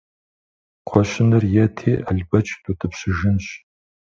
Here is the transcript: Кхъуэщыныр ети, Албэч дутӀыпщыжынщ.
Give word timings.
Кхъуэщыныр 0.85 1.43
ети, 1.65 1.91
Албэч 2.09 2.47
дутӀыпщыжынщ. 2.63 3.45